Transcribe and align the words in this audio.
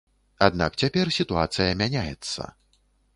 Аднак 0.45 0.77
цяпер 0.83 1.11
сітуацыя 1.17 1.77
мяняецца. 1.83 2.51